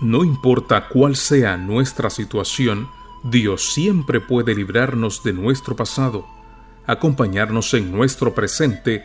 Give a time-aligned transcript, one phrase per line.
[0.00, 2.88] No importa cuál sea nuestra situación,
[3.24, 6.24] Dios siempre puede librarnos de nuestro pasado,
[6.86, 9.04] acompañarnos en nuestro presente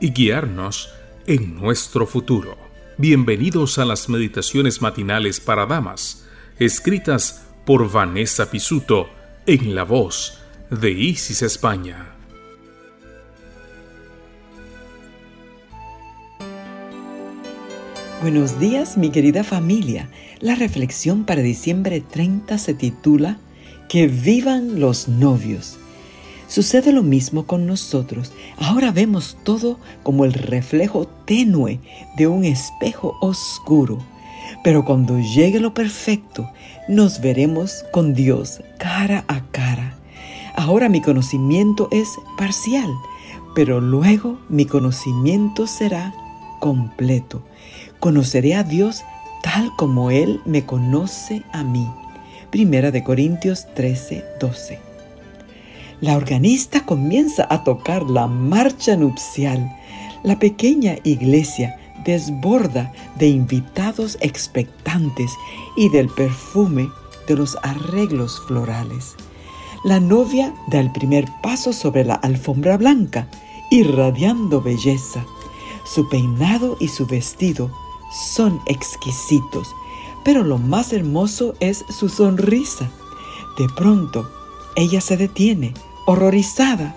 [0.00, 0.88] y guiarnos
[1.26, 2.56] en nuestro futuro.
[2.96, 6.26] Bienvenidos a las meditaciones matinales para damas,
[6.58, 9.10] escritas por Vanessa Pisuto
[9.44, 10.38] en la voz
[10.70, 12.19] de Isis España.
[18.20, 20.10] Buenos días mi querida familia.
[20.40, 23.38] La reflexión para diciembre 30 se titula
[23.88, 25.78] Que vivan los novios.
[26.46, 28.34] Sucede lo mismo con nosotros.
[28.58, 31.80] Ahora vemos todo como el reflejo tenue
[32.18, 33.96] de un espejo oscuro.
[34.62, 36.46] Pero cuando llegue lo perfecto,
[36.88, 39.96] nos veremos con Dios cara a cara.
[40.56, 42.90] Ahora mi conocimiento es parcial,
[43.54, 46.12] pero luego mi conocimiento será
[46.60, 47.42] completo.
[48.00, 49.04] Conoceré a Dios
[49.42, 51.86] tal como Él me conoce a mí.
[52.50, 54.78] Primera de Corintios 13, 12.
[56.00, 59.70] La organista comienza a tocar la marcha nupcial.
[60.22, 65.30] La pequeña iglesia desborda de invitados expectantes
[65.76, 66.88] y del perfume
[67.28, 69.14] de los arreglos florales.
[69.84, 73.28] La novia da el primer paso sobre la alfombra blanca,
[73.70, 75.22] irradiando belleza.
[75.84, 77.70] Su peinado y su vestido
[78.10, 79.74] son exquisitos,
[80.24, 82.90] pero lo más hermoso es su sonrisa.
[83.56, 84.30] De pronto,
[84.76, 85.74] ella se detiene,
[86.06, 86.94] horrorizada.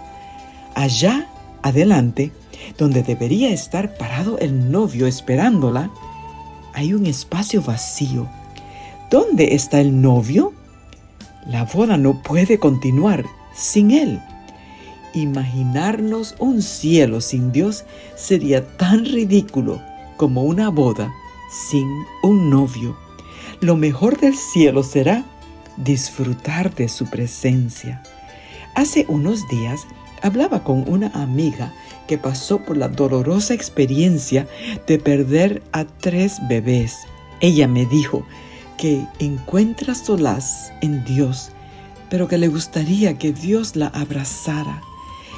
[0.75, 1.30] Allá,
[1.61, 2.31] adelante,
[2.78, 5.91] donde debería estar parado el novio esperándola,
[6.73, 8.28] hay un espacio vacío.
[9.11, 10.53] ¿Dónde está el novio?
[11.45, 14.19] La boda no puede continuar sin él.
[15.14, 19.80] Imaginarnos un cielo sin Dios sería tan ridículo
[20.17, 21.14] como una boda
[21.50, 22.97] sin un novio.
[23.61, 25.23] Lo mejor del cielo será
[25.78, 28.03] disfrutar de su presencia.
[28.75, 29.85] Hace unos días
[30.22, 31.73] hablaba con una amiga
[32.07, 34.47] que pasó por la dolorosa experiencia
[34.88, 36.97] de perder a tres bebés.
[37.40, 38.25] Ella me dijo
[38.78, 41.52] que encuentra solaz en Dios,
[42.09, 44.81] pero que le gustaría que Dios la abrazara.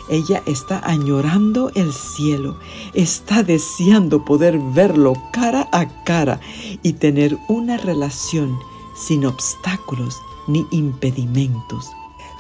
[0.10, 2.58] Ella está añorando el cielo,
[2.94, 6.40] está deseando poder verlo cara a cara
[6.84, 8.58] y tener una relación
[8.96, 11.90] sin obstáculos ni impedimentos.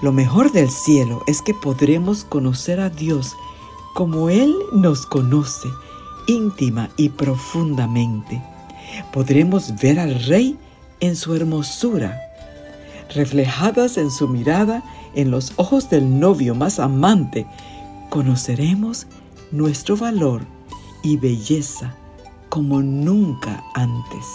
[0.02, 3.36] Lo mejor del cielo es que podremos conocer a Dios
[3.94, 5.70] como Él nos conoce
[6.28, 8.42] íntima y profundamente.
[9.14, 10.58] Podremos ver al Rey
[11.00, 12.20] en su hermosura,
[13.14, 14.84] reflejadas en su mirada,
[15.14, 17.46] en los ojos del novio más amante,
[18.10, 19.08] conoceremos
[19.52, 20.42] nuestro valor
[21.04, 21.96] y belleza
[22.50, 24.26] como nunca antes.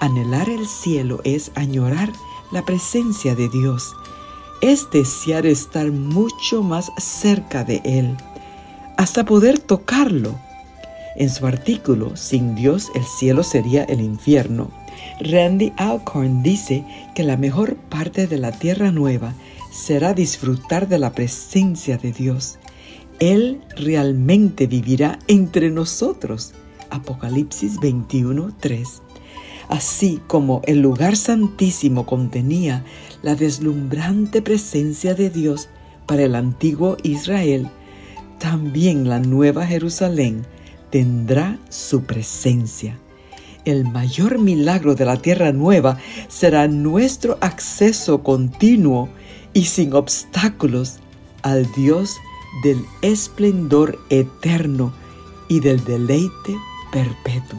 [0.00, 2.12] Anhelar el cielo es añorar
[2.50, 3.94] la presencia de Dios,
[4.60, 8.16] es desear estar mucho más cerca de Él
[8.96, 10.34] hasta poder tocarlo.
[11.16, 14.70] En su artículo, Sin Dios el cielo sería el infierno,
[15.20, 16.84] Randy Alcorn dice
[17.14, 19.34] que la mejor parte de la tierra nueva
[19.70, 22.58] será disfrutar de la presencia de Dios.
[23.18, 26.52] Él realmente vivirá entre nosotros.
[26.90, 29.02] Apocalipsis 21:3.
[29.68, 32.84] Así como el lugar santísimo contenía
[33.22, 35.68] la deslumbrante presencia de Dios
[36.06, 37.68] para el antiguo Israel,
[38.38, 40.46] también la nueva Jerusalén
[40.90, 42.98] tendrá su presencia.
[43.66, 49.08] El mayor milagro de la tierra nueva será nuestro acceso continuo
[49.54, 51.00] y sin obstáculos
[51.42, 52.16] al Dios
[52.62, 54.94] del esplendor eterno
[55.48, 56.56] y del deleite
[56.92, 57.58] perpetuo.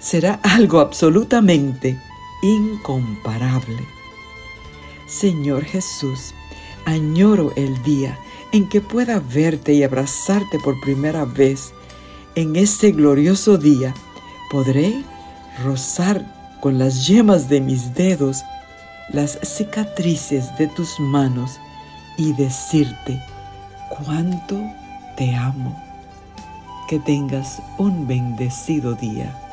[0.00, 2.00] Será algo absolutamente
[2.42, 3.86] incomparable.
[5.06, 6.32] Señor Jesús,
[6.86, 8.18] añoro el día
[8.52, 11.74] en que pueda verte y abrazarte por primera vez.
[12.34, 13.92] En este glorioso día
[14.50, 15.02] podré
[15.62, 16.24] rozar
[16.60, 18.44] con las yemas de mis dedos
[19.10, 21.58] las cicatrices de tus manos
[22.16, 23.22] y decirte
[23.88, 24.60] cuánto
[25.16, 25.74] te amo.
[26.88, 29.47] Que tengas un bendecido día.